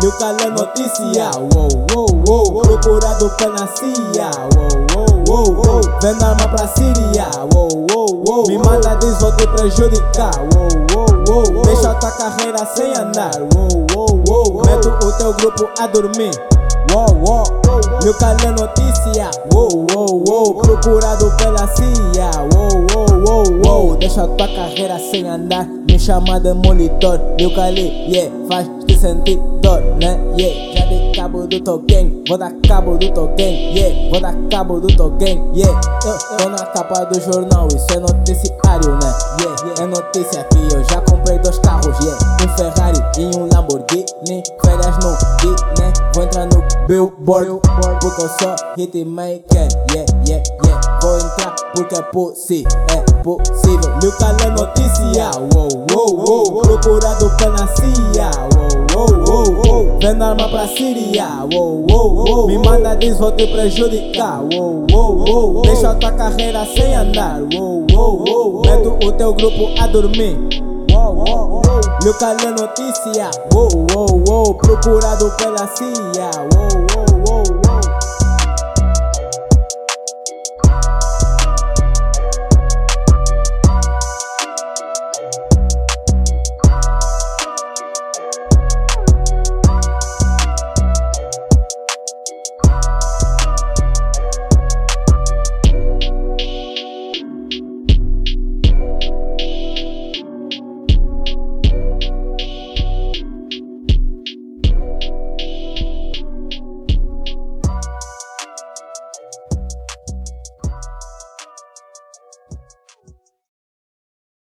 [0.00, 2.62] Meu calé notícia, wow, wow, wow.
[2.62, 5.80] Procurado pela CIA, wow, wow, wow, wow.
[6.00, 8.46] Vendo arma pra Síria, wow, wow, wow.
[8.46, 11.62] Me manda diz vou te prejudicar, wow, wow, wow.
[11.64, 14.64] Deixa tua carreira sem andar, wow, wow, wow.
[14.64, 16.32] Meto o teu grupo a dormir.
[16.90, 17.44] Wow, wow,
[18.02, 20.54] meu calé notícia, wow, wow, wow.
[20.62, 23.96] Procurado pela CIA, wow, wow, wow, wow.
[23.96, 27.20] Deixa tua carreira sem andar, me chama de monitor.
[27.38, 30.18] Meu calé, yeah, faz te sentir dor, né?
[30.36, 34.80] Yeah, já dei cabo do token, vou dar cabo do token, yeah, vou dar cabo
[34.80, 35.80] do token, yeah.
[36.04, 39.14] Eu tô na capa do jornal, isso é noticiário, né?
[39.40, 42.18] Yeah, é notícia que eu já comprei dois carros, yeah.
[42.42, 45.12] Um Ferrari e um Lamborghini, férias no
[45.78, 45.92] né?
[46.12, 47.60] Vou entrar no Billboard,
[48.00, 50.98] porque eu sou hitmaker, yeah, yeah, yeah.
[51.00, 53.98] Vou entrar porque é possível, é possível.
[54.00, 55.53] Meu calé notícia, wow, wow,
[56.84, 58.30] Procurado pela CIA,
[58.94, 59.98] wow, wow, wow.
[60.02, 61.26] Vendo arma pra Síria.
[62.46, 64.42] Me manda diz vou te prejudicar.
[65.62, 67.40] Deixa tua carreira sem andar.
[67.40, 70.38] Meto o teu grupo a dormir.
[72.02, 73.30] Meu calé notícia.
[74.60, 77.53] Procurado pela CIA.